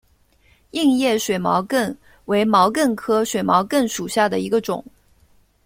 [0.71, 1.95] 硬叶水毛茛
[2.25, 4.83] 为毛茛科水毛茛属下的一个种。